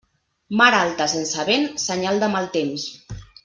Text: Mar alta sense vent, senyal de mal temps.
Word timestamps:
Mar 0.61 0.69
alta 0.77 1.07
sense 1.11 1.45
vent, 1.51 1.67
senyal 1.87 2.25
de 2.25 2.31
mal 2.37 2.51
temps. 2.59 2.89